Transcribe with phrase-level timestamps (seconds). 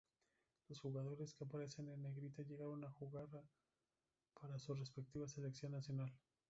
[0.67, 3.43] Los jugadores que aparecen en Negrita llegaron a jugara
[4.33, 6.11] para su respectiva selección nacional.